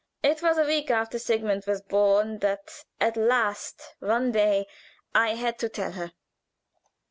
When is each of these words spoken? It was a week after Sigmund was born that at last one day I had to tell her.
It 0.23 0.41
was 0.41 0.57
a 0.57 0.63
week 0.65 0.89
after 0.89 1.19
Sigmund 1.19 1.65
was 1.67 1.79
born 1.83 2.39
that 2.39 2.85
at 2.99 3.15
last 3.15 3.93
one 3.99 4.31
day 4.31 4.65
I 5.13 5.35
had 5.35 5.59
to 5.59 5.69
tell 5.69 5.91
her. 5.91 6.13